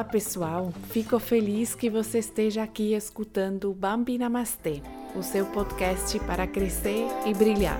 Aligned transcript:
Olá, 0.00 0.08
pessoal! 0.08 0.72
Fico 0.88 1.18
feliz 1.18 1.74
que 1.74 1.90
você 1.90 2.20
esteja 2.20 2.62
aqui 2.62 2.94
escutando 2.94 3.74
Bambi 3.74 4.16
Namastê, 4.16 4.80
o 5.14 5.22
seu 5.22 5.44
podcast 5.44 6.18
para 6.20 6.46
crescer 6.46 7.06
e 7.26 7.34
brilhar. 7.34 7.78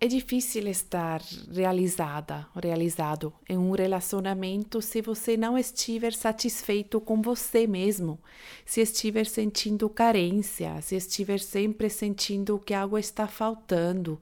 É 0.00 0.08
difícil 0.08 0.66
estar 0.66 1.22
realizada, 1.52 2.48
realizado 2.60 3.32
em 3.48 3.56
um 3.56 3.70
relacionamento 3.70 4.82
se 4.82 5.00
você 5.00 5.36
não 5.36 5.56
estiver 5.56 6.12
satisfeito 6.12 7.00
com 7.00 7.22
você 7.22 7.64
mesmo, 7.64 8.18
se 8.66 8.80
estiver 8.80 9.26
sentindo 9.26 9.88
carência, 9.88 10.82
se 10.82 10.96
estiver 10.96 11.38
sempre 11.38 11.88
sentindo 11.88 12.58
que 12.58 12.74
algo 12.74 12.98
está 12.98 13.28
faltando, 13.28 14.20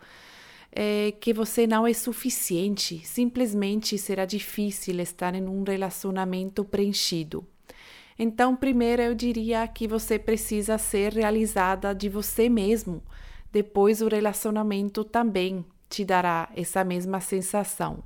é, 0.75 1.13
que 1.13 1.35
você 1.35 1.67
não 1.67 1.87
é 1.87 1.93
suficiente, 1.93 3.07
simplesmente 3.07 3.99
será 3.99 4.25
difícil 4.25 4.99
estar 5.01 5.35
em 5.35 5.47
um 5.47 5.63
relacionamento 5.63 6.65
preenchido. 6.65 7.47
Então, 8.19 8.57
primeiro 8.57 9.03
eu 9.03 9.15
diria 9.15 9.67
que 9.69 9.87
você 9.87 10.19
precisa 10.19 10.79
ser 10.79 11.13
realizada 11.13 11.95
de 11.95 12.09
você 12.09 12.49
mesmo. 12.49 13.03
Depois, 13.51 14.01
o 14.01 14.09
relacionamento 14.09 15.05
também 15.05 15.65
te 15.89 16.05
dará 16.05 16.49
essa 16.57 16.83
mesma 16.83 17.21
sensação. 17.21 18.03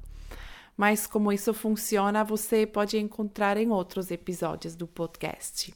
Mas 0.76 1.06
como 1.06 1.32
isso 1.32 1.54
funciona, 1.54 2.24
você 2.24 2.66
pode 2.66 2.98
encontrar 2.98 3.56
em 3.56 3.70
outros 3.70 4.10
episódios 4.10 4.74
do 4.74 4.86
podcast. 4.86 5.72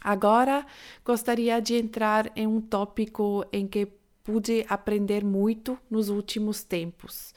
Agora, 0.00 0.66
gostaria 1.04 1.60
de 1.60 1.74
entrar 1.74 2.30
em 2.36 2.46
um 2.46 2.60
tópico 2.60 3.44
em 3.52 3.66
que 3.66 3.86
pude 4.28 4.62
aprender 4.68 5.24
muito 5.24 5.78
nos 5.90 6.10
últimos 6.10 6.62
tempos. 6.62 7.32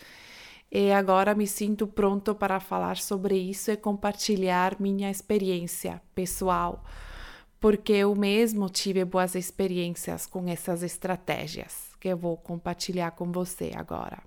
E 0.69 0.91
agora 0.91 1.34
me 1.34 1.47
sinto 1.47 1.88
pronto 1.88 2.35
para 2.35 2.59
falar 2.59 2.97
sobre 2.97 3.38
isso 3.38 3.72
e 3.72 3.78
compartilhar 3.78 4.75
minha 4.78 5.09
experiência 5.09 6.01
pessoal, 6.13 6.84
porque 7.62 7.94
eu 7.94 8.13
mesmo 8.13 8.69
tive 8.69 9.06
boas 9.06 9.35
experiências 9.35 10.25
com 10.25 10.46
essas 10.50 10.84
estratégias 10.84 11.91
que 11.97 12.09
eu 12.09 12.18
vou 12.18 12.35
compartilhar 12.35 13.12
com 13.12 13.31
você 13.31 13.72
agora. 13.74 14.22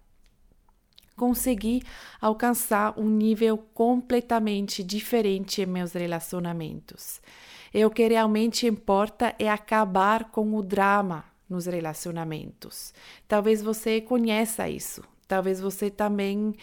Consegui 1.14 1.82
alcançar 2.18 2.98
um 2.98 3.10
nível 3.10 3.58
completamente 3.74 4.82
diferente 4.82 5.60
em 5.60 5.66
meus 5.66 5.92
relacionamentos. 5.92 7.20
E 7.74 7.84
o 7.84 7.90
que 7.90 8.08
realmente 8.08 8.66
importa 8.66 9.34
é 9.38 9.50
acabar 9.50 10.30
com 10.30 10.54
o 10.54 10.62
drama 10.62 11.33
nos 11.48 11.66
relacionamentos. 11.66 12.92
Talvez 13.28 13.62
você 13.62 14.00
conheça 14.00 14.68
isso. 14.68 15.02
Talvez 15.26 15.60
você 15.60 15.90
também 15.90 16.54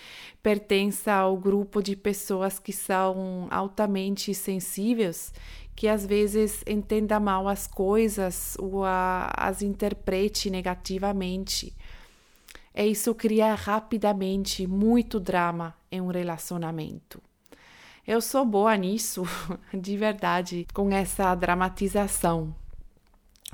pertença 0.41 1.13
ao 1.13 1.35
grupo 1.35 1.81
de 1.81 1.95
pessoas 1.95 2.59
que 2.59 2.71
são 2.71 3.47
altamente 3.49 4.33
sensíveis, 4.35 5.33
que 5.75 5.87
às 5.87 6.05
vezes 6.05 6.63
entenda 6.67 7.19
mal 7.19 7.47
as 7.47 7.65
coisas 7.65 8.55
ou 8.59 8.85
a, 8.85 9.31
as 9.35 9.61
interprete 9.61 10.49
negativamente. 10.49 11.75
E 12.73 12.85
isso 12.85 13.13
cria 13.15 13.53
rapidamente 13.55 14.67
muito 14.67 15.19
drama 15.19 15.75
em 15.91 15.99
um 15.99 16.07
relacionamento. 16.07 17.21
Eu 18.07 18.21
sou 18.21 18.45
boa 18.45 18.75
nisso, 18.75 19.23
de 19.73 19.97
verdade, 19.97 20.67
com 20.73 20.91
essa 20.91 21.33
dramatização. 21.35 22.55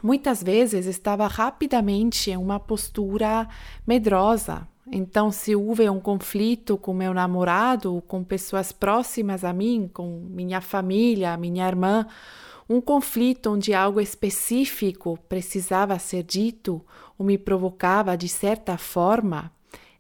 Muitas 0.01 0.43
vezes 0.43 0.85
estava 0.85 1.25
rapidamente 1.27 2.29
em 2.29 2.37
uma 2.37 2.59
postura 2.59 3.47
medrosa. 3.85 4.67
Então, 4.91 5.31
se 5.31 5.55
houve 5.55 5.89
um 5.89 5.99
conflito 5.99 6.77
com 6.77 6.93
meu 6.93 7.13
namorado, 7.13 8.01
com 8.07 8.23
pessoas 8.23 8.71
próximas 8.71 9.43
a 9.43 9.51
mim, 9.51 9.89
com 9.91 10.25
minha 10.29 10.61
família, 10.61 11.35
minha 11.35 11.67
irmã, 11.67 12.05
um 12.69 12.79
conflito 12.79 13.51
onde 13.51 13.73
algo 13.73 13.99
específico 13.99 15.17
precisava 15.27 15.97
ser 15.99 16.23
dito 16.23 16.81
ou 17.17 17.25
me 17.25 17.37
provocava 17.37 18.15
de 18.15 18.29
certa 18.29 18.77
forma, 18.77 19.51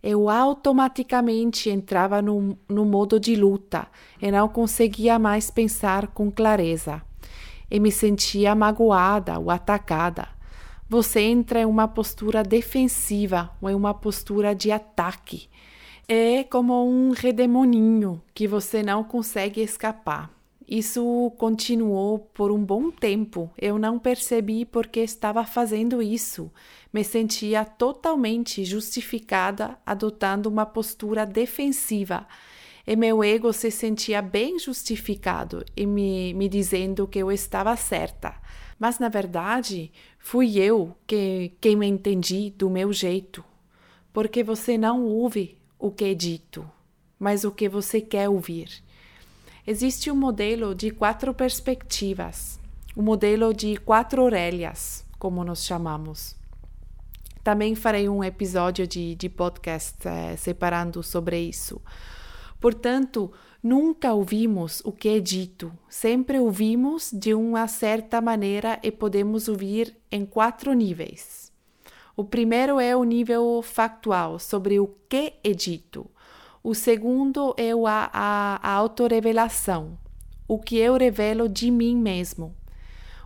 eu 0.01 0.29
automaticamente 0.29 1.69
entrava 1.69 2.21
no, 2.21 2.57
no 2.69 2.85
modo 2.85 3.19
de 3.19 3.35
luta 3.35 3.87
e 4.21 4.29
não 4.31 4.47
conseguia 4.47 5.17
mais 5.17 5.49
pensar 5.49 6.07
com 6.07 6.31
clareza 6.31 7.01
e 7.69 7.79
me 7.79 7.91
sentia 7.91 8.55
magoada 8.55 9.39
ou 9.39 9.51
atacada. 9.51 10.27
Você 10.89 11.19
entra 11.19 11.61
em 11.61 11.65
uma 11.65 11.87
postura 11.87 12.43
defensiva 12.43 13.51
ou 13.61 13.69
em 13.69 13.75
uma 13.75 13.93
postura 13.93 14.55
de 14.55 14.71
ataque. 14.71 15.49
É 16.07 16.43
como 16.45 16.87
um 16.87 17.11
redemoninho 17.11 18.21
que 18.33 18.47
você 18.47 18.81
não 18.81 19.03
consegue 19.03 19.61
escapar. 19.61 20.31
Isso 20.65 21.31
continuou 21.37 22.19
por 22.19 22.51
um 22.51 22.63
bom 22.63 22.89
tempo. 22.91 23.49
Eu 23.57 23.77
não 23.77 23.99
percebi 23.99 24.65
porque 24.65 25.01
estava 25.01 25.45
fazendo 25.45 26.01
isso. 26.01 26.51
Me 26.93 27.03
sentia 27.03 27.63
totalmente 27.63 28.63
justificada 28.65 29.77
adotando 29.85 30.49
uma 30.49 30.65
postura 30.65 31.25
defensiva 31.25 32.25
e 32.87 32.95
meu 32.95 33.21
ego 33.21 33.51
se 33.51 33.69
sentia 33.69 34.21
bem 34.21 34.57
justificado 34.57 35.65
e 35.75 35.85
me, 35.85 36.33
me 36.33 36.47
dizendo 36.47 37.05
que 37.05 37.19
eu 37.19 37.29
estava 37.29 37.75
certa. 37.75 38.33
Mas 38.79 38.97
na 38.97 39.09
verdade, 39.09 39.91
fui 40.17 40.57
eu 40.57 40.95
que, 41.05 41.51
quem 41.59 41.75
me 41.75 41.85
entendi 41.85 42.49
do 42.51 42.69
meu 42.69 42.93
jeito, 42.93 43.43
porque 44.13 44.41
você 44.41 44.77
não 44.77 45.03
ouve 45.03 45.57
o 45.77 45.91
que 45.91 46.05
é 46.05 46.13
dito, 46.13 46.65
mas 47.19 47.43
o 47.43 47.51
que 47.51 47.67
você 47.67 47.99
quer 47.99 48.29
ouvir. 48.29 48.81
Existe 49.65 50.09
um 50.09 50.15
modelo 50.15 50.73
de 50.73 50.89
quatro 50.89 51.33
perspectivas, 51.33 52.57
o 52.95 53.01
um 53.01 53.03
modelo 53.03 53.53
de 53.53 53.75
quatro 53.75 54.23
orelhas, 54.23 55.05
como 55.19 55.43
nós 55.43 55.65
chamamos. 55.65 56.37
Também 57.43 57.75
farei 57.75 58.07
um 58.07 58.23
episódio 58.23 58.87
de, 58.87 59.13
de 59.15 59.27
podcast 59.27 60.07
eh, 60.07 60.37
separando 60.37 61.03
sobre 61.03 61.39
isso. 61.39 61.81
Portanto, 62.59 63.31
nunca 63.61 64.13
ouvimos 64.13 64.81
o 64.83 64.91
que 64.91 65.09
é 65.09 65.19
dito, 65.19 65.71
sempre 65.87 66.39
ouvimos 66.39 67.11
de 67.11 67.33
uma 67.33 67.67
certa 67.67 68.19
maneira 68.19 68.79
e 68.81 68.91
podemos 68.91 69.47
ouvir 69.47 69.95
em 70.11 70.25
quatro 70.25 70.73
níveis. 70.73 71.51
O 72.15 72.23
primeiro 72.23 72.79
é 72.79 72.95
o 72.95 73.03
nível 73.03 73.61
factual, 73.61 74.39
sobre 74.39 74.79
o 74.79 74.87
que 75.07 75.33
é 75.43 75.51
dito. 75.51 76.09
O 76.63 76.73
segundo 76.73 77.53
é 77.55 77.71
a, 77.71 78.09
a, 78.11 78.59
a 78.63 78.71
autorrevelação, 78.71 79.97
o 80.47 80.57
que 80.57 80.77
eu 80.77 80.97
revelo 80.97 81.47
de 81.47 81.69
mim 81.69 81.95
mesmo. 81.95 82.55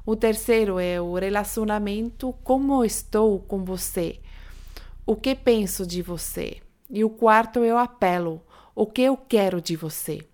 O 0.05 0.15
terceiro 0.15 0.77
é 0.77 0.99
o 0.99 1.13
relacionamento, 1.13 2.33
como 2.43 2.83
estou 2.83 3.39
com 3.39 3.63
você, 3.63 4.19
o 5.05 5.15
que 5.15 5.35
penso 5.35 5.87
de 5.87 6.01
você. 6.01 6.57
E 6.89 7.05
o 7.05 7.09
quarto 7.09 7.63
é 7.63 7.73
o 7.73 7.77
apelo, 7.77 8.41
o 8.75 8.85
que 8.85 9.01
eu 9.01 9.17
quero 9.17 9.61
de 9.61 9.75
você. 9.75 10.27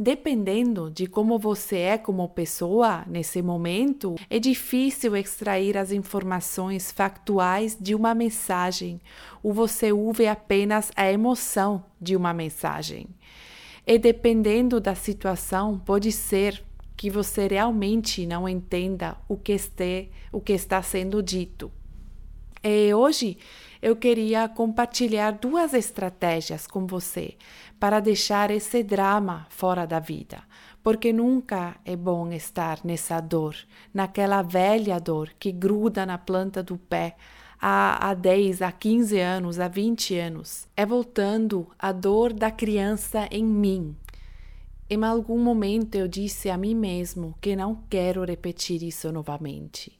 Dependendo 0.00 0.92
de 0.92 1.08
como 1.08 1.40
você 1.40 1.78
é 1.78 1.98
como 1.98 2.28
pessoa 2.28 3.04
nesse 3.08 3.42
momento, 3.42 4.14
é 4.30 4.38
difícil 4.38 5.16
extrair 5.16 5.76
as 5.76 5.90
informações 5.90 6.92
factuais 6.92 7.76
de 7.80 7.96
uma 7.96 8.14
mensagem, 8.14 9.00
ou 9.42 9.52
você 9.52 9.90
ouve 9.90 10.28
apenas 10.28 10.92
a 10.94 11.10
emoção 11.10 11.84
de 12.00 12.14
uma 12.14 12.32
mensagem. 12.32 13.08
E 13.84 13.98
dependendo 13.98 14.80
da 14.80 14.94
situação, 14.94 15.80
pode 15.80 16.12
ser 16.12 16.62
que 16.96 17.10
você 17.10 17.48
realmente 17.48 18.24
não 18.24 18.48
entenda 18.48 19.16
o 19.28 19.36
que, 19.36 19.52
este, 19.52 20.10
o 20.30 20.40
que 20.40 20.52
está 20.52 20.80
sendo 20.80 21.20
dito. 21.20 21.72
E 22.62 22.92
hoje 22.92 23.38
eu 23.80 23.94
queria 23.94 24.48
compartilhar 24.48 25.32
duas 25.32 25.72
estratégias 25.72 26.66
com 26.66 26.86
você 26.86 27.36
para 27.78 28.00
deixar 28.00 28.50
esse 28.50 28.82
drama 28.82 29.46
fora 29.50 29.86
da 29.86 30.00
vida, 30.00 30.42
porque 30.82 31.12
nunca 31.12 31.76
é 31.84 31.94
bom 31.94 32.32
estar 32.32 32.80
nessa 32.84 33.20
dor, 33.20 33.54
naquela 33.94 34.42
velha 34.42 34.98
dor 34.98 35.30
que 35.38 35.52
gruda 35.52 36.04
na 36.04 36.18
planta 36.18 36.62
do 36.62 36.76
pé 36.76 37.14
há, 37.60 38.10
há 38.10 38.14
10, 38.14 38.62
há 38.62 38.72
15 38.72 39.18
anos, 39.20 39.60
há 39.60 39.68
20 39.68 40.16
anos. 40.18 40.66
É 40.76 40.84
voltando 40.84 41.68
a 41.78 41.92
dor 41.92 42.32
da 42.32 42.50
criança 42.50 43.28
em 43.30 43.44
mim. 43.44 43.96
Em 44.90 45.04
algum 45.04 45.38
momento 45.38 45.94
eu 45.96 46.08
disse 46.08 46.48
a 46.48 46.56
mim 46.56 46.74
mesmo 46.74 47.34
que 47.40 47.54
não 47.54 47.84
quero 47.90 48.24
repetir 48.24 48.82
isso 48.82 49.12
novamente. 49.12 49.98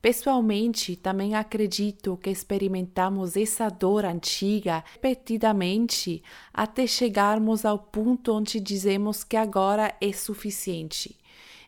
Pessoalmente, 0.00 0.94
também 0.94 1.34
acredito 1.34 2.16
que 2.18 2.30
experimentamos 2.30 3.36
essa 3.36 3.68
dor 3.68 4.04
antiga 4.04 4.84
repetidamente 4.92 6.22
até 6.54 6.86
chegarmos 6.86 7.64
ao 7.64 7.80
ponto 7.80 8.32
onde 8.32 8.60
dizemos 8.60 9.24
que 9.24 9.36
agora 9.36 9.92
é 10.00 10.12
suficiente. 10.12 11.18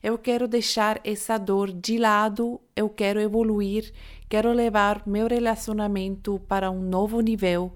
Eu 0.00 0.16
quero 0.16 0.46
deixar 0.46 1.00
essa 1.02 1.36
dor 1.36 1.72
de 1.72 1.98
lado, 1.98 2.60
eu 2.76 2.88
quero 2.88 3.20
evoluir, 3.20 3.92
quero 4.28 4.52
levar 4.52 5.02
meu 5.06 5.26
relacionamento 5.26 6.40
para 6.46 6.70
um 6.70 6.80
novo 6.80 7.20
nível, 7.20 7.74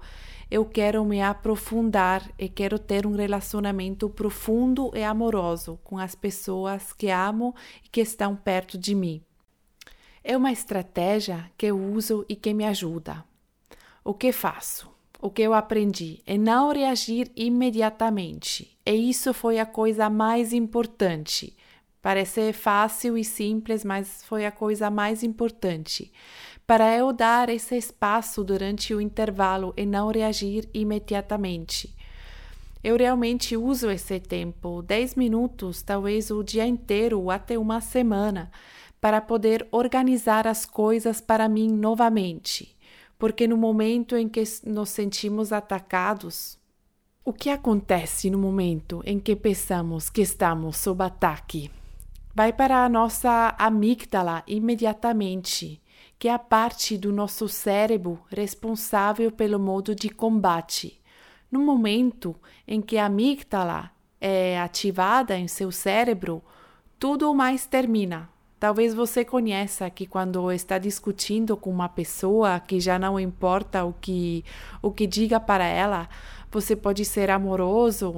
eu 0.49 0.63
quero 0.63 1.03
me 1.03 1.21
aprofundar 1.21 2.31
e 2.39 2.47
quero 2.47 2.79
ter 2.79 3.05
um 3.05 3.15
relacionamento 3.15 4.09
profundo 4.09 4.89
e 4.95 5.03
amoroso 5.03 5.77
com 5.83 5.99
as 5.99 6.15
pessoas 6.15 6.93
que 6.93 7.09
amo 7.09 7.53
e 7.83 7.89
que 7.89 7.99
estão 7.99 8.37
perto 8.37 8.77
de 8.77 8.95
mim. 8.95 9.21
É 10.27 10.35
uma 10.35 10.51
estratégia 10.51 11.51
que 11.55 11.67
eu 11.67 11.79
uso 11.79 12.25
e 12.27 12.35
que 12.35 12.51
me 12.51 12.65
ajuda. 12.65 13.23
O 14.03 14.11
que 14.11 14.31
faço? 14.31 14.89
O 15.21 15.29
que 15.29 15.43
eu 15.43 15.53
aprendi 15.53 16.19
é 16.25 16.35
não 16.35 16.73
reagir 16.73 17.31
imediatamente. 17.35 18.75
E 18.83 18.91
isso 19.07 19.35
foi 19.35 19.59
a 19.59 19.67
coisa 19.67 20.09
mais 20.09 20.51
importante. 20.51 21.55
Parece 22.01 22.51
fácil 22.53 23.15
e 23.15 23.23
simples, 23.23 23.85
mas 23.85 24.23
foi 24.23 24.47
a 24.47 24.51
coisa 24.51 24.89
mais 24.89 25.21
importante. 25.21 26.11
Para 26.65 26.97
eu 26.97 27.13
dar 27.13 27.47
esse 27.49 27.77
espaço 27.77 28.43
durante 28.43 28.95
o 28.95 29.01
intervalo 29.01 29.75
e 29.77 29.85
não 29.85 30.07
reagir 30.09 30.67
imediatamente. 30.73 31.95
Eu 32.83 32.97
realmente 32.97 33.55
uso 33.55 33.91
esse 33.91 34.19
tempo, 34.19 34.81
10 34.81 35.13
minutos, 35.13 35.83
talvez 35.83 36.31
o 36.31 36.41
dia 36.41 36.65
inteiro, 36.65 37.29
até 37.29 37.59
uma 37.59 37.79
semana 37.79 38.51
para 39.05 39.21
poder 39.21 39.67
organizar 39.69 40.47
as 40.47 40.65
coisas 40.65 41.21
para 41.21 41.47
mim 41.47 41.67
novamente, 41.67 42.75
porque 43.19 43.47
no 43.47 43.55
momento 43.55 44.17
em 44.17 44.27
que 44.27 44.43
nos 44.65 44.89
sentimos 44.89 45.53
atacados, 45.53 46.57
o 47.23 47.31
que 47.31 47.51
acontece 47.51 48.31
no 48.31 48.39
momento 48.39 49.03
em 49.05 49.19
que 49.19 49.35
pensamos 49.35 50.09
que 50.09 50.21
estamos 50.21 50.77
sob 50.77 51.03
ataque? 51.03 51.69
Vai 52.33 52.51
para 52.51 52.83
a 52.83 52.89
nossa 52.89 53.53
amígdala 53.59 54.41
imediatamente, 54.47 55.79
que 56.17 56.27
é 56.27 56.33
a 56.33 56.39
parte 56.39 56.97
do 56.97 57.13
nosso 57.13 57.47
cérebro 57.47 58.19
responsável 58.29 59.31
pelo 59.31 59.59
modo 59.59 59.93
de 59.93 60.09
combate. 60.09 60.99
No 61.51 61.59
momento 61.59 62.35
em 62.67 62.81
que 62.81 62.97
a 62.97 63.05
amígdala 63.05 63.91
é 64.19 64.59
ativada 64.59 65.37
em 65.37 65.47
seu 65.47 65.71
cérebro, 65.71 66.41
tudo 66.97 67.31
mais 67.35 67.67
termina, 67.67 68.33
Talvez 68.57 68.93
você 68.93 69.25
conheça 69.25 69.89
que 69.89 70.07
quando 70.07 70.49
está 70.51 70.77
discutindo 70.77 71.57
com 71.57 71.69
uma 71.69 71.89
pessoa 71.89 72.59
que 72.59 72.79
já 72.79 72.97
não 72.97 73.19
importa 73.19 73.83
o 73.83 73.93
que 73.93 74.45
o 74.81 74.91
que 74.91 75.05
diga 75.05 75.39
para 75.41 75.65
ela, 75.65 76.07
você 76.49 76.73
pode 76.73 77.03
ser 77.03 77.29
amoroso, 77.29 78.13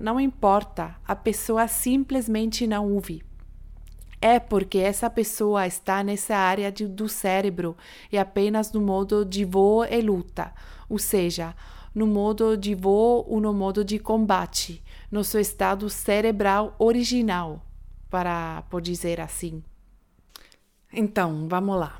não 0.00 0.18
importa, 0.18 0.96
a 1.06 1.14
pessoa 1.14 1.68
simplesmente 1.68 2.66
não 2.66 2.90
ouve. 2.92 3.22
É 4.22 4.40
porque 4.40 4.78
essa 4.78 5.10
pessoa 5.10 5.66
está 5.66 6.02
nessa 6.02 6.34
área 6.34 6.72
de, 6.72 6.86
do 6.86 7.06
cérebro 7.10 7.76
e 8.10 8.16
apenas 8.16 8.72
no 8.72 8.80
modo 8.80 9.22
de 9.22 9.44
voo 9.44 9.84
e 9.84 10.00
luta, 10.00 10.54
ou 10.88 10.98
seja, 10.98 11.54
no 11.94 12.06
modo 12.06 12.56
de 12.56 12.74
voo 12.74 13.26
ou 13.28 13.38
no 13.38 13.52
modo 13.52 13.84
de 13.84 13.98
combate, 13.98 14.82
no 15.10 15.22
seu 15.22 15.42
estado 15.42 15.90
cerebral 15.90 16.74
original, 16.78 17.62
para 18.08 18.62
por 18.70 18.80
dizer 18.80 19.20
assim. 19.20 19.62
Então, 20.94 21.48
vamos 21.48 21.76
lá. 21.76 21.98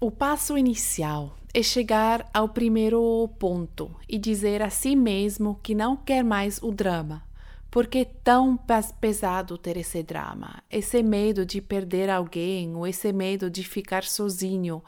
O 0.00 0.12
passo 0.12 0.56
inicial 0.56 1.36
é 1.52 1.60
chegar 1.60 2.28
ao 2.32 2.48
primeiro 2.48 3.28
ponto 3.36 3.90
e 4.08 4.16
dizer 4.16 4.62
a 4.62 4.70
si 4.70 4.94
mesmo 4.94 5.58
que 5.60 5.74
não 5.74 5.96
quer 5.96 6.22
mais 6.22 6.62
o 6.62 6.70
drama. 6.70 7.24
Porque 7.68 7.98
é 7.98 8.04
tão 8.04 8.56
pesado 9.00 9.58
ter 9.58 9.76
esse 9.76 10.02
drama, 10.02 10.62
esse 10.70 11.02
medo 11.02 11.44
de 11.44 11.60
perder 11.60 12.08
alguém 12.08 12.74
ou 12.76 12.86
esse 12.86 13.12
medo 13.12 13.50
de 13.50 13.64
ficar 13.64 14.04
sozinho, 14.04 14.82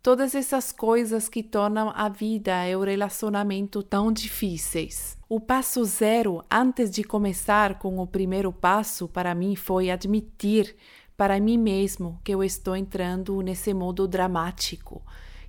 todas 0.00 0.34
essas 0.34 0.70
coisas 0.70 1.28
que 1.28 1.42
tornam 1.42 1.92
a 1.94 2.08
vida 2.08 2.68
e 2.68 2.76
o 2.76 2.82
relacionamento 2.82 3.82
tão 3.82 4.12
difíceis. 4.12 5.18
O 5.28 5.40
passo 5.40 5.84
zero 5.84 6.42
antes 6.50 6.90
de 6.90 7.02
começar 7.02 7.78
com 7.78 7.98
o 7.98 8.06
primeiro 8.06 8.52
passo 8.52 9.08
para 9.08 9.34
mim 9.34 9.56
foi 9.56 9.90
admitir 9.90 10.76
para 11.16 11.38
mim 11.40 11.58
mesmo 11.58 12.20
que 12.24 12.32
eu 12.32 12.42
estou 12.42 12.76
entrando 12.76 13.40
nesse 13.40 13.72
modo 13.72 14.08
dramático, 14.08 15.02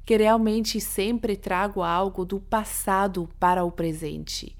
que 0.05 0.17
realmente 0.17 0.79
sempre 0.79 1.35
trago 1.35 1.81
algo 1.81 2.25
do 2.25 2.39
passado 2.39 3.29
para 3.39 3.63
o 3.63 3.71
presente. 3.71 4.55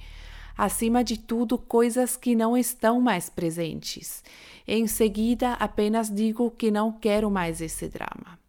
Acima 0.57 1.03
de 1.03 1.17
tudo, 1.17 1.57
coisas 1.57 2.15
que 2.15 2.35
não 2.35 2.55
estão 2.55 3.01
mais 3.01 3.29
presentes. 3.29 4.23
Em 4.67 4.85
seguida, 4.87 5.53
apenas 5.53 6.13
digo 6.13 6.51
que 6.51 6.69
não 6.69 6.91
quero 6.91 7.29
mais 7.29 7.59
esse 7.59 7.89
drama. 7.89 8.39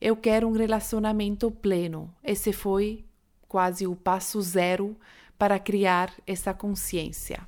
Eu 0.00 0.16
quero 0.16 0.48
um 0.48 0.52
relacionamento 0.52 1.50
pleno. 1.50 2.12
Esse 2.22 2.52
foi 2.52 3.04
quase 3.48 3.86
o 3.86 3.96
passo 3.96 4.40
zero 4.42 4.96
para 5.38 5.58
criar 5.58 6.12
essa 6.26 6.52
consciência. 6.52 7.46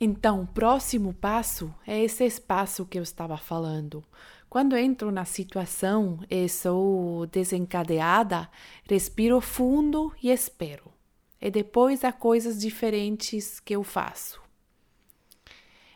Então, 0.00 0.42
o 0.42 0.46
próximo 0.46 1.14
passo 1.14 1.72
é 1.86 2.02
esse 2.02 2.24
espaço 2.24 2.84
que 2.84 2.98
eu 2.98 3.02
estava 3.02 3.36
falando. 3.36 4.04
Quando 4.48 4.76
entro 4.76 5.10
na 5.10 5.24
situação 5.24 6.20
e 6.30 6.48
sou 6.48 7.26
desencadeada, 7.26 8.48
respiro 8.88 9.40
fundo 9.40 10.12
e 10.22 10.30
espero. 10.30 10.92
E 11.40 11.50
depois 11.50 12.04
há 12.04 12.12
coisas 12.12 12.60
diferentes 12.60 13.60
que 13.60 13.74
eu 13.74 13.82
faço. 13.82 14.42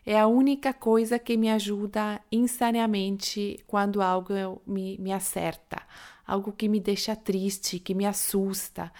É 0.04 0.18
a 0.18 0.26
única 0.26 0.72
coisa 0.72 1.18
que 1.18 1.36
me 1.36 1.50
ajuda 1.50 2.20
insanamente 2.32 3.62
quando 3.66 4.00
algo 4.00 4.62
me, 4.66 4.96
me 4.98 5.12
acerta, 5.12 5.82
algo 6.26 6.50
que 6.50 6.68
me 6.68 6.80
deixa 6.80 7.14
triste, 7.14 7.78
que 7.78 7.94
me 7.94 8.06
assusta 8.06 8.90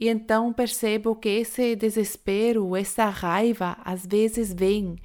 e 0.00 0.08
então 0.08 0.50
percebo 0.50 1.14
que 1.14 1.28
esse 1.28 1.76
desespero, 1.76 2.74
essa 2.74 3.10
raiva, 3.10 3.76
às 3.84 4.06
vezes 4.06 4.50
vem, 4.50 4.96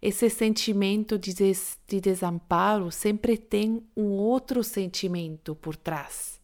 esse 0.00 0.30
sentimento 0.30 1.18
de, 1.18 1.34
des 1.34 1.78
de 1.86 2.00
desamparo 2.00 2.90
sempre 2.90 3.36
tem 3.36 3.82
um 3.94 4.12
outro 4.12 4.64
sentimento 4.64 5.54
por 5.54 5.76
trás. 5.76 6.40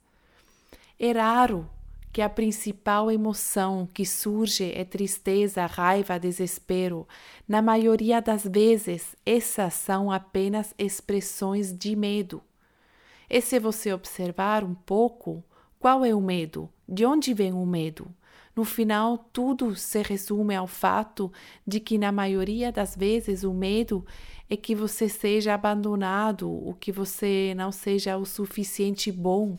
É 0.99 1.13
raro 1.13 1.67
que 2.13 2.21
a 2.21 2.29
principal 2.29 3.11
emoção 3.11 3.89
que 3.93 4.05
surge 4.05 4.71
é 4.73 4.85
tristeza, 4.85 5.65
raiva, 5.65 6.19
desespero. 6.19 7.09
Na 7.49 7.63
maioria 7.63 8.21
das 8.21 8.45
vezes, 8.45 9.17
essas 9.25 9.75
são 9.75 10.13
apenas 10.13 10.75
expressões 10.79 11.73
de 11.77 11.97
medo. 11.97 12.43
E 13.31 13.41
se 13.41 13.59
você 13.59 13.93
observar 13.93 14.63
um 14.63 14.75
pouco, 14.75 15.43
qual 15.81 16.05
é 16.05 16.15
o 16.15 16.21
medo? 16.21 16.69
De 16.89 17.07
onde 17.07 17.33
vem 17.33 17.53
o 17.53 17.65
medo? 17.65 18.13
No 18.55 18.65
final, 18.65 19.19
tudo 19.33 19.75
se 19.75 20.03
resume 20.03 20.55
ao 20.55 20.69
fato 20.69 21.33
de 21.67 21.81
que, 21.81 21.99
na 21.99 22.13
maioria 22.13 22.71
das 22.71 22.95
vezes, 22.95 23.43
o 23.43 23.53
medo 23.53 24.07
é 24.49 24.57
que 24.57 24.77
você 24.77 25.09
seja 25.09 25.55
abandonado, 25.55 26.49
ou 26.49 26.73
que 26.75 26.93
você 26.93 27.53
não 27.57 27.73
seja 27.73 28.17
o 28.17 28.25
suficiente 28.25 29.11
bom, 29.11 29.59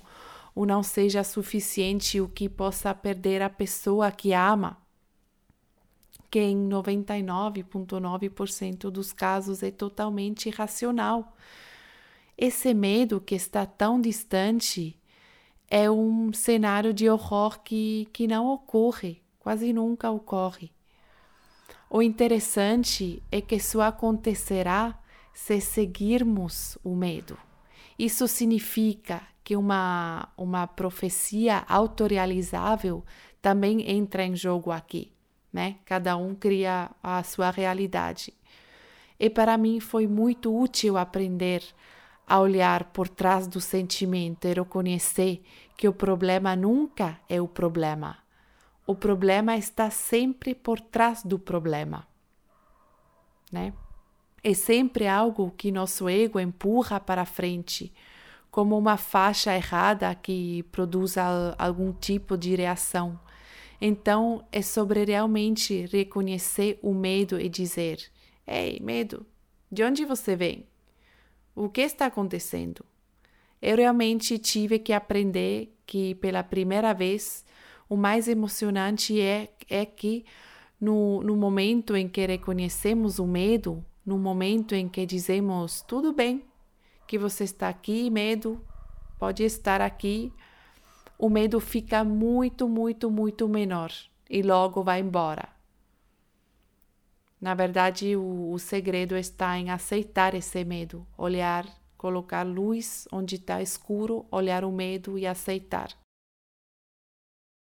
ou 0.53 0.65
não 0.65 0.81
seja 0.81 1.25
suficiente 1.25 2.21
o 2.21 2.29
que 2.29 2.47
possa 2.47 2.95
perder 2.95 3.41
a 3.41 3.49
pessoa 3.49 4.09
que 4.11 4.31
ama, 4.31 4.77
que 6.31 6.39
em 6.39 6.69
99,9% 6.69 8.89
dos 8.89 9.11
casos 9.11 9.61
é 9.61 9.71
totalmente 9.71 10.47
irracional. 10.47 11.35
Esse 12.37 12.73
medo 12.73 13.19
que 13.19 13.35
está 13.35 13.65
tão 13.65 13.99
distante 13.99 14.97
é 15.77 15.91
um 15.91 16.31
cenário 16.31 16.93
de 16.93 17.09
horror 17.09 17.59
que, 17.59 18.07
que 18.13 18.27
não 18.27 18.47
ocorre, 18.47 19.21
quase 19.37 19.73
nunca 19.73 20.09
ocorre. 20.09 20.71
O 21.89 22.01
interessante 22.01 23.21
é 23.29 23.41
que 23.41 23.59
só 23.59 23.81
acontecerá 23.81 24.97
se 25.33 25.59
seguirmos 25.59 26.77
o 26.81 26.95
medo. 26.95 27.37
Isso 27.99 28.25
significa 28.25 29.21
que 29.43 29.57
uma, 29.57 30.29
uma 30.37 30.65
profecia 30.65 31.65
autorrealizável 31.67 33.03
também 33.41 33.91
entra 33.91 34.23
em 34.23 34.33
jogo 34.33 34.71
aqui, 34.71 35.11
né? 35.51 35.75
Cada 35.83 36.15
um 36.15 36.33
cria 36.33 36.89
a 37.03 37.21
sua 37.21 37.51
realidade. 37.51 38.33
E 39.19 39.29
para 39.29 39.57
mim 39.57 39.81
foi 39.81 40.07
muito 40.07 40.57
útil 40.57 40.95
aprender 40.95 41.61
a 42.27 42.39
olhar 42.39 42.85
por 42.85 43.07
trás 43.07 43.47
do 43.47 43.61
sentimento 43.61 44.47
e 44.47 44.53
reconhecer 44.53 45.43
que 45.77 45.87
o 45.87 45.93
problema 45.93 46.55
nunca 46.55 47.19
é 47.27 47.41
o 47.41 47.47
problema. 47.47 48.17
O 48.87 48.95
problema 48.95 49.57
está 49.57 49.89
sempre 49.89 50.53
por 50.53 50.79
trás 50.79 51.23
do 51.23 51.39
problema. 51.39 52.07
Né? 53.51 53.73
É 54.43 54.53
sempre 54.53 55.07
algo 55.07 55.51
que 55.57 55.71
nosso 55.71 56.07
ego 56.07 56.39
empurra 56.39 56.99
para 56.99 57.25
frente, 57.25 57.91
como 58.51 58.77
uma 58.77 58.95
faixa 58.95 59.55
errada 59.55 60.13
que 60.13 60.63
produz 60.71 61.15
algum 61.57 61.91
tipo 61.91 62.37
de 62.37 62.55
reação. 62.55 63.19
Então, 63.81 64.45
é 64.51 64.61
sobre 64.61 65.03
realmente 65.03 65.85
reconhecer 65.87 66.79
o 66.81 66.93
medo 66.93 67.39
e 67.39 67.49
dizer: 67.49 67.99
Ei, 68.47 68.79
medo, 68.79 69.25
de 69.71 69.83
onde 69.83 70.05
você 70.05 70.35
vem? 70.35 70.67
O 71.55 71.67
que 71.67 71.81
está 71.81 72.05
acontecendo? 72.05 72.85
Eu 73.61 73.77
realmente 73.77 74.37
tive 74.37 74.79
que 74.79 74.93
aprender 74.93 75.75
que, 75.85 76.15
pela 76.15 76.43
primeira 76.43 76.93
vez, 76.93 77.45
o 77.89 77.95
mais 77.95 78.27
emocionante 78.27 79.19
é, 79.19 79.49
é 79.69 79.85
que, 79.85 80.25
no, 80.79 81.21
no 81.21 81.35
momento 81.35 81.95
em 81.95 82.07
que 82.07 82.25
reconhecemos 82.25 83.19
o 83.19 83.25
medo, 83.25 83.83
no 84.05 84.17
momento 84.17 84.75
em 84.75 84.87
que 84.87 85.05
dizemos 85.05 85.81
tudo 85.81 86.13
bem, 86.13 86.43
que 87.07 87.17
você 87.17 87.43
está 87.43 87.69
aqui, 87.69 88.09
medo, 88.09 88.61
pode 89.17 89.43
estar 89.43 89.81
aqui, 89.81 90.31
o 91.17 91.29
medo 91.29 91.59
fica 91.59 92.03
muito, 92.03 92.67
muito, 92.67 93.09
muito 93.09 93.47
menor 93.47 93.91
e 94.29 94.41
logo 94.41 94.83
vai 94.83 94.99
embora. 94.99 95.49
Na 97.39 97.53
verdade, 97.53 98.15
o, 98.15 98.51
o 98.51 98.59
segredo 98.59 99.15
está 99.15 99.57
em 99.57 99.69
aceitar 99.69 100.33
esse 100.33 100.63
medo, 100.63 101.05
olhar, 101.17 101.65
colocar 102.05 102.43
luz 102.43 103.07
onde 103.11 103.37
está 103.37 103.63
escuro, 103.63 104.27
olhar 104.29 104.63
o 104.63 104.71
medo 104.71 105.17
e 105.17 105.25
aceitar. 105.25 105.89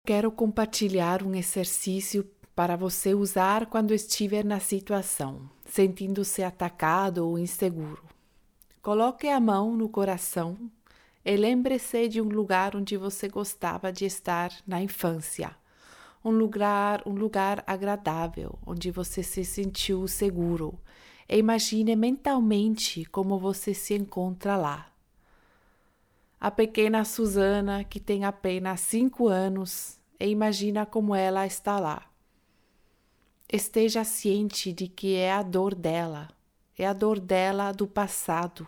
Quero 0.06 0.32
compartilhar 0.32 1.22
um 1.22 1.34
exercício 1.34 2.24
para 2.54 2.74
você 2.74 3.14
usar 3.14 3.66
quando 3.66 3.92
estiver 3.92 4.42
na 4.42 4.58
situação, 4.58 5.42
sentindo-se 5.66 6.42
atacado 6.42 7.18
ou 7.18 7.38
inseguro. 7.38 8.02
Coloque 8.80 9.28
a 9.28 9.38
mão 9.38 9.76
no 9.76 9.90
coração 9.90 10.56
e 11.22 11.36
lembre-se 11.36 12.08
de 12.08 12.22
um 12.22 12.28
lugar 12.30 12.74
onde 12.74 12.96
você 12.96 13.28
gostava 13.28 13.92
de 13.92 14.06
estar 14.06 14.50
na 14.66 14.80
infância 14.80 15.54
um 16.24 16.30
lugar, 16.30 17.02
um 17.06 17.12
lugar 17.12 17.64
agradável, 17.66 18.58
onde 18.66 18.90
você 18.90 19.22
se 19.22 19.42
sentiu 19.42 20.06
seguro. 20.06 20.78
Imagine 21.30 21.94
mentalmente 21.94 23.04
como 23.04 23.38
você 23.38 23.72
se 23.72 23.94
encontra 23.94 24.56
lá. 24.56 24.90
A 26.40 26.50
pequena 26.50 27.04
Susana, 27.04 27.84
que 27.84 28.00
tem 28.00 28.24
apenas 28.24 28.80
cinco 28.80 29.28
anos, 29.28 29.98
imagina 30.18 30.84
como 30.84 31.14
ela 31.14 31.46
está 31.46 31.78
lá. 31.78 32.02
Esteja 33.48 34.02
ciente 34.02 34.72
de 34.72 34.88
que 34.88 35.14
é 35.14 35.32
a 35.32 35.42
dor 35.42 35.74
dela, 35.74 36.28
é 36.76 36.86
a 36.86 36.92
dor 36.92 37.20
dela 37.20 37.72
do 37.72 37.86
passado. 37.86 38.66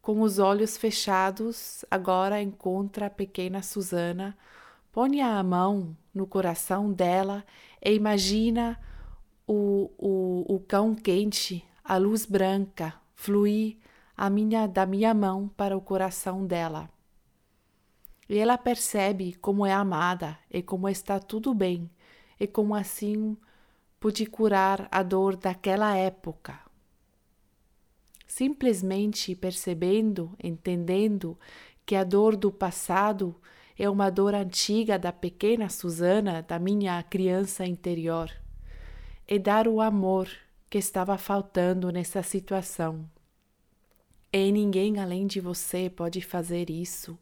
Com 0.00 0.22
os 0.22 0.38
olhos 0.38 0.76
fechados, 0.76 1.84
agora 1.90 2.40
encontra 2.40 3.06
a 3.06 3.10
pequena 3.10 3.62
Susana 3.62 4.36
Ponha 4.98 5.38
a 5.38 5.42
mão 5.44 5.96
no 6.12 6.26
coração 6.26 6.92
dela 6.92 7.44
e 7.80 7.92
imagina 7.92 8.76
o, 9.48 9.90
o, 9.96 10.56
o 10.56 10.60
cão 10.60 10.94
quente, 10.94 11.64
a 11.82 11.96
luz 11.96 12.26
branca, 12.26 12.94
fluir 13.14 13.78
a 14.14 14.28
minha, 14.28 14.66
da 14.66 14.84
minha 14.84 15.14
mão 15.14 15.48
para 15.56 15.74
o 15.74 15.80
coração 15.80 16.46
dela. 16.46 16.90
E 18.28 18.36
ela 18.36 18.58
percebe 18.58 19.32
como 19.36 19.64
é 19.64 19.72
amada 19.72 20.38
e 20.50 20.62
como 20.62 20.86
está 20.86 21.18
tudo 21.18 21.54
bem, 21.54 21.90
e 22.38 22.46
como 22.46 22.74
assim 22.74 23.36
pude 23.98 24.26
curar 24.26 24.86
a 24.90 25.02
dor 25.02 25.34
daquela 25.34 25.96
época. 25.96 26.60
Simplesmente 28.26 29.34
percebendo, 29.34 30.36
entendendo 30.44 31.38
que 31.86 31.96
a 31.96 32.04
dor 32.04 32.36
do 32.36 32.52
passado 32.52 33.34
é 33.78 33.88
uma 33.88 34.10
dor 34.10 34.34
antiga 34.34 34.98
da 34.98 35.10
pequena 35.10 35.70
Susana, 35.70 36.42
da 36.42 36.58
minha 36.58 37.02
criança 37.02 37.64
interior. 37.64 38.30
É 39.30 39.38
dar 39.38 39.68
o 39.68 39.82
amor 39.82 40.26
que 40.70 40.78
estava 40.78 41.18
faltando 41.18 41.92
nessa 41.92 42.22
situação. 42.22 43.06
E 44.32 44.50
ninguém 44.50 44.98
além 44.98 45.26
de 45.26 45.38
você 45.38 45.90
pode 45.90 46.22
fazer 46.22 46.70
isso, 46.70 47.18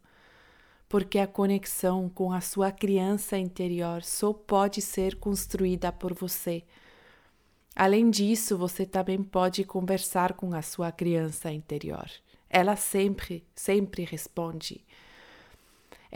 porque 0.88 1.18
a 1.18 1.26
conexão 1.26 2.08
com 2.08 2.32
a 2.32 2.40
sua 2.40 2.70
criança 2.70 3.36
interior 3.36 4.04
só 4.04 4.32
pode 4.32 4.80
ser 4.80 5.16
construída 5.16 5.90
por 5.90 6.14
você. 6.14 6.62
Além 7.74 8.08
disso, 8.08 8.56
você 8.56 8.86
também 8.86 9.20
pode 9.20 9.64
conversar 9.64 10.34
com 10.34 10.54
a 10.54 10.62
sua 10.62 10.92
criança 10.92 11.50
interior. 11.50 12.08
Ela 12.48 12.76
sempre, 12.76 13.44
sempre 13.52 14.04
responde. 14.04 14.84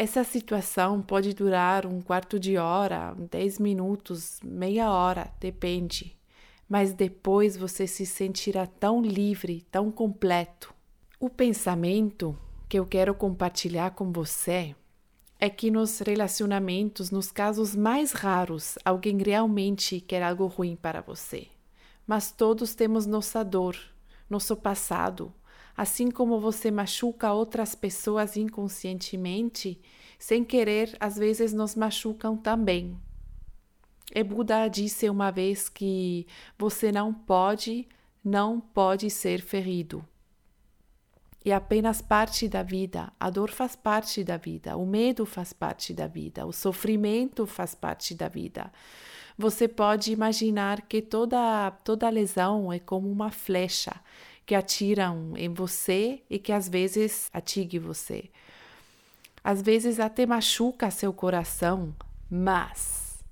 Essa 0.03 0.25
situação 0.25 1.03
pode 1.03 1.35
durar 1.35 1.85
um 1.85 2.01
quarto 2.01 2.41
de 2.41 2.57
hora, 2.57 3.15
dez 3.31 3.59
minutos, 3.59 4.41
meia 4.43 4.91
hora, 4.91 5.31
depende. 5.39 6.17
Mas 6.67 6.95
depois 6.95 7.55
você 7.55 7.87
se 7.87 8.07
sentirá 8.07 8.67
tão 8.67 9.03
livre, 9.03 9.61
tão 9.71 9.91
completo. 9.91 10.73
O 11.19 11.29
pensamento 11.29 12.35
que 12.67 12.79
eu 12.79 12.87
quero 12.87 13.15
compartilhar 13.15 13.91
com 13.91 14.11
você 14.11 14.75
é 15.39 15.51
que 15.51 15.71
nos 15.71 15.99
relacionamentos, 15.99 17.11
nos 17.11 17.31
casos 17.31 17.77
mais 17.77 18.13
raros, 18.13 18.79
alguém 18.83 19.19
realmente 19.19 20.01
quer 20.01 20.23
algo 20.23 20.47
ruim 20.47 20.77
para 20.77 21.03
você. 21.03 21.47
Mas 22.07 22.33
todos 22.33 22.75
temos 22.75 23.05
nossa 23.05 23.45
dor, 23.45 23.77
nosso 24.31 24.57
passado, 24.57 25.31
Assim 25.77 26.11
como 26.11 26.41
você 26.41 26.71
machuca 26.71 27.33
outras 27.33 27.75
pessoas 27.75 28.37
inconscientemente, 28.37 29.81
sem 30.19 30.45
querer, 30.45 30.97
às 31.01 31.17
vezes 31.17 31.53
nos 31.53 31.75
machucam 31.75 32.37
também. 32.37 32.97
E 34.15 34.25
Buda 34.25 34.69
disse 34.69 35.09
uma 35.09 35.31
vez 35.31 35.69
que 35.69 36.27
você 36.59 36.91
não 36.91 37.15
pode, 37.15 37.89
não 38.25 38.61
pode 38.61 39.09
ser 39.09 39.41
ferido. 39.41 40.05
É 41.43 41.53
apenas 41.53 42.03
parte 42.03 42.47
da 42.49 42.63
vida, 42.63 43.11
a 43.19 43.31
dor 43.31 43.51
faz 43.51 43.75
parte 43.75 44.23
da 44.23 44.37
vida, 44.37 44.77
o 44.77 44.85
medo 44.85 45.25
faz 45.25 45.55
parte 45.55 45.95
da 45.95 46.07
vida, 46.07 46.45
o 46.45 46.53
sofrimento 46.53 47.47
faz 47.47 47.75
parte 47.75 48.15
da 48.15 48.29
vida. 48.29 48.71
Você 49.39 49.67
pode 49.67 50.13
imaginar 50.13 50.83
que 50.83 51.01
toda, 51.01 51.71
toda 51.83 52.11
lesão 52.11 52.71
é 52.71 52.79
como 52.79 53.11
uma 53.11 53.31
flecha 53.31 53.95
que 54.45 54.55
atiram 54.55 55.33
em 55.37 55.53
você 55.53 56.23
e 56.29 56.39
que 56.39 56.53
às 56.53 56.69
vezes 56.69 57.29
atinge 57.33 57.79
você. 57.79 58.31
Às 59.43 59.63
vezes 59.63 59.99
até 59.99 60.27
machuca 60.27 60.91
seu 60.91 61.13
coração, 61.13 61.95
mas 62.31 63.25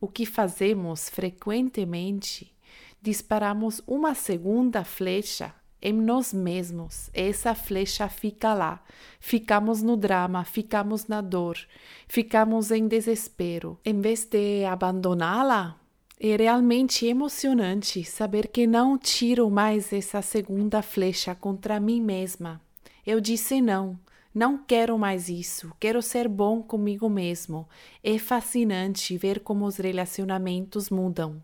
o 0.00 0.06
que 0.06 0.26
fazemos 0.26 1.08
frequentemente, 1.08 2.54
disparamos 3.02 3.82
uma 3.86 4.14
segunda 4.14 4.84
flecha 4.84 5.54
em 5.80 5.92
nós 5.92 6.32
mesmos. 6.32 7.10
Essa 7.12 7.54
flecha 7.54 8.08
fica 8.08 8.54
lá. 8.54 8.82
Ficamos 9.20 9.82
no 9.82 9.96
drama, 9.96 10.44
ficamos 10.44 11.06
na 11.06 11.20
dor, 11.20 11.58
ficamos 12.06 12.70
em 12.70 12.86
desespero. 12.88 13.78
Em 13.84 14.00
vez 14.00 14.24
de 14.24 14.64
abandoná-la, 14.64 15.78
é 16.18 16.34
realmente 16.36 17.06
emocionante 17.06 18.02
saber 18.04 18.48
que 18.48 18.66
não 18.66 18.96
tiro 18.96 19.50
mais 19.50 19.92
essa 19.92 20.22
segunda 20.22 20.80
flecha 20.80 21.34
contra 21.34 21.78
mim 21.78 22.00
mesma. 22.00 22.60
Eu 23.06 23.20
disse 23.20 23.60
não, 23.60 23.98
não 24.34 24.56
quero 24.56 24.98
mais 24.98 25.28
isso, 25.28 25.72
quero 25.78 26.00
ser 26.00 26.26
bom 26.26 26.62
comigo 26.62 27.08
mesmo. 27.08 27.68
É 28.02 28.18
fascinante 28.18 29.16
ver 29.18 29.40
como 29.40 29.66
os 29.66 29.76
relacionamentos 29.76 30.88
mudam. 30.90 31.42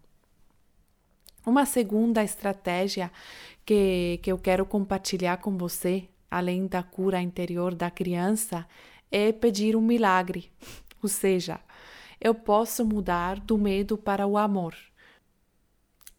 Uma 1.45 1.67
segunda 1.67 2.25
estratégia 2.25 3.11
que, 3.67 4.21
que 4.23 4.33
eu 4.33 4.39
quero 4.39 4.65
compartilhar 4.65 5.39
com 5.39 5.57
você, 5.57 6.09
além 6.31 6.67
da 6.67 6.83
cura 6.83 7.21
interior 7.21 7.75
da 7.75 7.91
criança, 7.91 8.67
é 9.11 9.33
pedir 9.33 9.77
um 9.77 9.83
milagre. 9.83 10.51
Ou 11.03 11.09
seja, 11.09 11.61
eu 12.23 12.35
posso 12.35 12.85
mudar 12.85 13.41
do 13.41 13.59
medo 13.59 13.99
para 13.99 14.27
o 14.27 14.39
amor. 14.39 14.77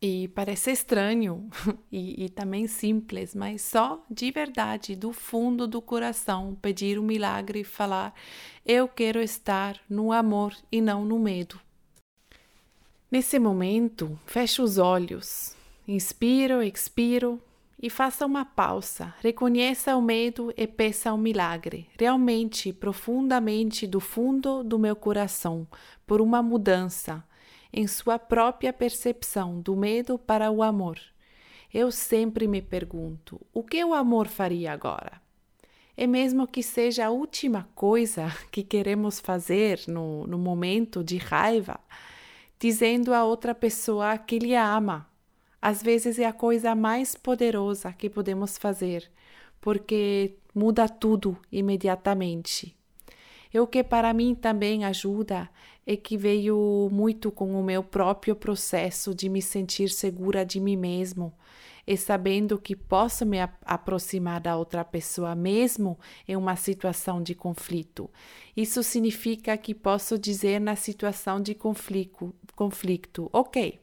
E 0.01 0.27
parece 0.27 0.69
estranho 0.69 1.49
e, 1.89 2.25
e, 2.25 2.29
também 2.29 2.67
simples, 2.67 3.33
mas 3.33 3.61
só 3.61 4.03
de 4.11 4.29
verdade, 4.31 4.97
do 4.97 5.13
fundo 5.13 5.65
do 5.65 5.81
coração, 5.81 6.57
pedir 6.61 6.99
um 6.99 7.03
milagre 7.03 7.61
e 7.61 7.63
falar: 7.63 8.13
Eu 8.65 8.85
quero 8.85 9.21
estar 9.21 9.79
no 9.89 10.11
amor 10.11 10.53
e 10.69 10.81
não 10.81 11.05
no 11.05 11.17
medo. 11.17 11.57
Nesse 13.09 13.39
momento, 13.39 14.19
feche 14.25 14.61
os 14.61 14.77
olhos, 14.77 15.55
inspiro, 15.87 16.61
expiro 16.61 17.41
e 17.83 17.89
faça 17.89 18.25
uma 18.25 18.45
pausa. 18.45 19.13
Reconheça 19.19 19.93
o 19.97 20.01
medo 20.01 20.53
e 20.55 20.65
peça 20.65 21.13
um 21.13 21.17
milagre, 21.17 21.89
realmente, 21.99 22.71
profundamente 22.71 23.85
do 23.85 23.99
fundo 23.99 24.63
do 24.63 24.79
meu 24.79 24.95
coração, 24.95 25.67
por 26.07 26.21
uma 26.21 26.41
mudança 26.41 27.21
em 27.73 27.85
sua 27.85 28.17
própria 28.17 28.71
percepção 28.71 29.59
do 29.59 29.75
medo 29.75 30.17
para 30.17 30.49
o 30.49 30.63
amor. 30.63 30.97
Eu 31.73 31.91
sempre 31.91 32.47
me 32.47 32.61
pergunto: 32.61 33.41
o 33.53 33.61
que 33.61 33.83
o 33.83 33.93
amor 33.93 34.29
faria 34.29 34.71
agora? 34.71 35.21
E 35.97 36.07
mesmo 36.07 36.47
que 36.47 36.63
seja 36.63 37.07
a 37.07 37.11
última 37.11 37.67
coisa 37.75 38.33
que 38.49 38.63
queremos 38.63 39.19
fazer 39.19 39.81
no, 39.89 40.25
no 40.25 40.37
momento 40.37 41.03
de 41.03 41.17
raiva, 41.17 41.77
dizendo 42.57 43.13
a 43.13 43.25
outra 43.25 43.53
pessoa 43.53 44.17
que 44.17 44.39
lhe 44.39 44.55
ama, 44.55 45.05
às 45.63 45.81
vezes 45.81 46.19
é 46.19 46.25
a 46.25 46.33
coisa 46.33 46.75
mais 46.75 47.15
poderosa 47.15 47.93
que 47.93 48.09
podemos 48.09 48.57
fazer, 48.57 49.09
porque 49.61 50.35
muda 50.53 50.89
tudo 50.89 51.37
imediatamente. 51.49 52.75
E 53.53 53.57
o 53.57 53.65
que 53.65 53.81
para 53.81 54.13
mim 54.13 54.35
também 54.35 54.83
ajuda 54.83 55.49
é 55.87 55.95
que 55.95 56.17
veio 56.17 56.89
muito 56.91 57.31
com 57.31 57.57
o 57.57 57.63
meu 57.63 57.81
próprio 57.81 58.35
processo 58.35 59.15
de 59.15 59.29
me 59.29 59.41
sentir 59.41 59.87
segura 59.87 60.45
de 60.45 60.59
mim 60.59 60.75
mesmo 60.75 61.33
e 61.87 61.95
sabendo 61.95 62.59
que 62.59 62.75
posso 62.75 63.25
me 63.25 63.37
aproximar 63.65 64.41
da 64.41 64.57
outra 64.57 64.83
pessoa 64.83 65.33
mesmo 65.33 65.97
em 66.27 66.35
uma 66.35 66.57
situação 66.57 67.23
de 67.23 67.33
conflito. 67.33 68.09
Isso 68.55 68.83
significa 68.83 69.55
que 69.55 69.73
posso 69.73 70.19
dizer 70.19 70.59
na 70.59 70.75
situação 70.75 71.39
de 71.39 71.55
conflito, 71.55 72.35
conflito, 72.53 73.29
ok, 73.31 73.79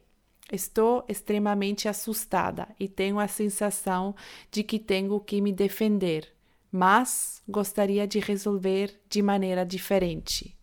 estou 0.51 1.03
extremamente 1.07 1.87
assustada 1.87 2.67
e 2.79 2.87
tenho 2.87 3.19
a 3.19 3.27
sensação 3.27 4.15
de 4.51 4.63
que 4.63 4.77
tenho 4.77 5.19
que 5.19 5.41
me 5.41 5.51
defender, 5.51 6.27
mas 6.71 7.41
gostaria 7.47 8.07
de 8.07 8.19
resolver 8.19 8.99
de 9.09 9.21
maneira 9.21 9.65
diferente. 9.65 10.55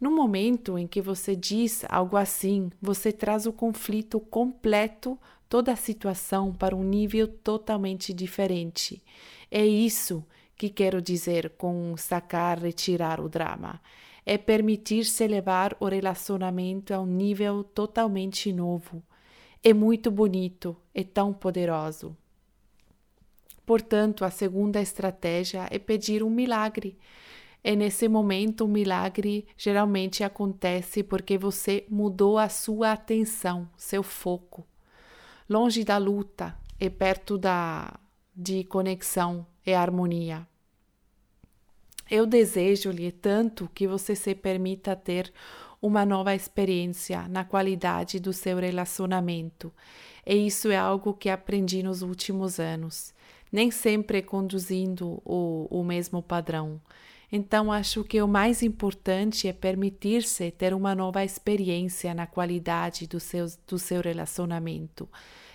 No 0.00 0.10
momento 0.10 0.78
em 0.78 0.86
que 0.86 1.00
você 1.00 1.34
diz 1.34 1.84
algo 1.88 2.16
assim, 2.16 2.70
você 2.80 3.10
traz 3.10 3.46
o 3.46 3.52
conflito 3.52 4.20
completo, 4.20 5.18
toda 5.48 5.72
a 5.72 5.76
situação 5.76 6.52
para 6.52 6.76
um 6.76 6.84
nível 6.84 7.26
totalmente 7.26 8.12
diferente. 8.12 9.02
É 9.50 9.64
isso 9.64 10.24
que 10.56 10.68
quero 10.68 11.00
dizer 11.00 11.50
com 11.56 11.96
sacar, 11.96 12.58
retirar 12.58 13.20
o 13.20 13.28
drama. 13.28 13.80
É 14.26 14.36
permitir-se 14.36 15.26
levar 15.26 15.74
o 15.80 15.86
relacionamento 15.86 16.92
a 16.92 17.00
um 17.00 17.06
nível 17.06 17.64
totalmente 17.64 18.52
novo. 18.52 19.02
É 19.62 19.72
muito 19.72 20.10
bonito, 20.10 20.76
é 20.92 21.02
tão 21.02 21.32
poderoso. 21.32 22.14
Portanto, 23.64 24.24
a 24.24 24.30
segunda 24.30 24.80
estratégia 24.80 25.66
é 25.70 25.78
pedir 25.78 26.22
um 26.22 26.30
milagre 26.30 26.98
e 27.66 27.74
nesse 27.74 28.06
momento 28.06 28.64
o 28.64 28.68
milagre 28.68 29.44
geralmente 29.56 30.22
acontece 30.22 31.02
porque 31.02 31.36
você 31.36 31.84
mudou 31.90 32.38
a 32.38 32.48
sua 32.48 32.92
atenção, 32.92 33.68
seu 33.76 34.04
foco, 34.04 34.64
longe 35.48 35.82
da 35.82 35.98
luta 35.98 36.56
e 36.78 36.88
perto 36.88 37.36
da 37.36 37.98
de 38.36 38.62
conexão 38.62 39.44
e 39.66 39.74
harmonia. 39.74 40.46
Eu 42.10 42.26
desejo-lhe 42.26 43.10
tanto 43.10 43.68
que 43.74 43.86
você 43.86 44.14
se 44.14 44.34
permita 44.34 44.94
ter 44.94 45.32
uma 45.80 46.04
nova 46.04 46.34
experiência 46.34 47.28
na 47.28 47.44
qualidade 47.44 48.18
do 48.20 48.32
seu 48.32 48.58
relacionamento. 48.58 49.72
E 50.24 50.34
isso 50.46 50.70
é 50.70 50.76
algo 50.76 51.14
que 51.14 51.28
aprendi 51.28 51.82
nos 51.82 52.02
últimos 52.02 52.58
anos, 52.58 53.14
nem 53.52 53.70
sempre 53.70 54.22
conduzindo 54.22 55.20
o, 55.24 55.66
o 55.70 55.84
mesmo 55.84 56.22
padrão. 56.22 56.80
Então, 57.30 57.72
acho 57.72 58.04
que 58.04 58.22
o 58.22 58.28
mais 58.28 58.62
importante 58.62 59.48
é 59.48 59.52
permitir-se 59.52 60.50
ter 60.52 60.72
uma 60.72 60.94
nova 60.94 61.24
experiência 61.24 62.14
na 62.14 62.26
qualidade 62.26 63.06
do 63.06 63.18
seu, 63.18 63.46
do 63.66 63.78
seu 63.78 64.00
relacionamento 64.00 65.08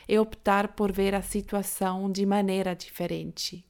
e 0.08 0.20
optar 0.20 0.70
por 0.70 0.92
ver 0.92 1.16
a 1.16 1.22
situação 1.22 2.12
de 2.12 2.26
maneira 2.26 2.76
diferente. 2.76 3.64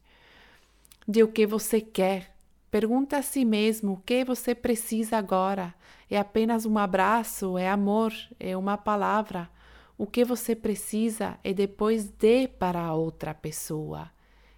De 1.07 1.23
o 1.23 1.27
que 1.27 1.45
você 1.45 1.79
quer. 1.79 2.35
Pergunta 2.71 3.17
a 3.17 3.21
si 3.21 3.43
mesmo 3.43 3.91
o 3.93 3.97
que 3.97 4.23
você 4.23 4.55
precisa 4.55 5.17
agora. 5.17 5.75
É 6.09 6.17
apenas 6.17 6.65
um 6.65 6.77
abraço? 6.77 7.57
É 7.57 7.69
amor? 7.69 8.13
É 8.39 8.55
uma 8.55 8.77
palavra? 8.77 9.49
O 9.97 10.07
que 10.07 10.23
você 10.23 10.55
precisa 10.55 11.37
e 11.43 11.53
depois 11.53 12.05
dê 12.07 12.47
para 12.47 12.79
a 12.79 12.95
outra 12.95 13.33
pessoa. 13.33 14.09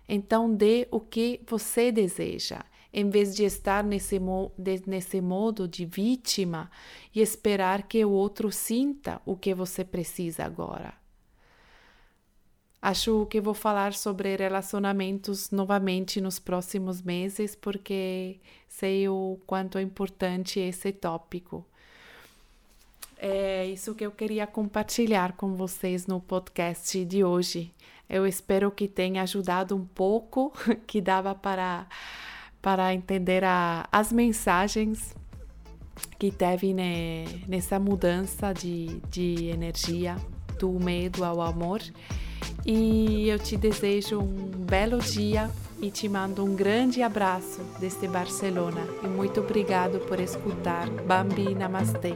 Então, 0.08 0.54
dê 0.54 0.88
o 0.92 1.00
que 1.00 1.42
você 1.48 1.92
deseja 1.92 2.64
em 2.94 3.10
vez 3.10 3.36
de 3.36 3.44
estar 3.44 3.84
nesse, 3.84 4.22
nesse 4.86 5.20
modo 5.20 5.68
de 5.68 5.84
vítima 5.84 6.70
e 7.16 7.20
esperar 7.20 7.88
que 7.88 8.06
o 8.06 8.12
outro 8.12 8.52
sinta 8.52 9.20
o 9.26 9.36
que 9.36 9.56
você 9.56 9.84
precisa 9.84 10.46
agora. 10.46 11.03
Acho 12.86 13.26
que 13.28 13.40
vou 13.40 13.54
falar 13.54 13.94
sobre 13.94 14.36
relacionamentos 14.36 15.52
novamente 15.52 16.20
nos 16.20 16.38
próximos 16.38 17.02
meses, 17.02 17.56
porque 17.56 18.42
sei 18.68 19.08
o 19.08 19.40
quanto 19.48 19.78
é 19.78 19.82
importante 19.82 20.60
esse 20.60 20.92
tópico. 20.92 21.66
É 23.18 23.66
isso 23.68 23.96
que 23.96 24.06
eu 24.06 24.12
queria 24.12 24.46
compartilhar 24.46 25.32
com 25.32 25.56
vocês 25.56 26.08
no 26.08 26.20
podcast 26.20 27.06
de 27.06 27.24
hoje. 27.24 27.74
Eu 28.10 28.28
espero 28.28 28.70
que 28.70 28.86
tenha 28.86 29.22
ajudado 29.22 29.78
um 29.78 29.86
pouco, 29.86 30.52
que 30.86 31.00
dava 31.00 31.34
para 31.34 31.88
para 32.62 32.94
entender 32.94 33.46
a, 33.46 33.88
as 33.94 34.12
mensagens 34.12 35.16
que 36.20 36.32
teve 36.32 36.74
nessa 37.48 37.80
mudança 37.80 38.52
de, 38.52 39.02
de 39.10 39.46
energia 39.46 40.18
do 40.60 40.72
medo 40.72 41.24
ao 41.24 41.42
amor. 41.42 41.82
E 42.66 43.28
eu 43.30 43.40
te 43.40 43.58
desejo 43.58 44.20
um 44.20 44.52
belo 44.66 45.00
dia 45.00 45.50
e 45.82 45.92
te 45.92 46.08
mando 46.08 46.46
um 46.46 46.56
grande 46.56 47.02
abraço 47.02 47.62
desde 47.80 48.08
Barcelona. 48.08 48.82
E 49.04 49.08
muito 49.08 49.42
obrigado 49.42 50.00
por 50.00 50.20
escutar. 50.20 50.90
Bambi 50.90 51.54
Namastê. 51.54 52.16